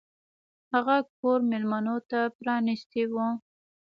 هغه 0.73 0.95
کور 1.17 1.39
میلمنو 1.49 1.95
ته 2.09 2.19
پرانیستی 2.37 3.03
و. 3.11 3.15